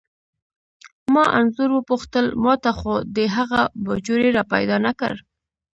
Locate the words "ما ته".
2.43-2.71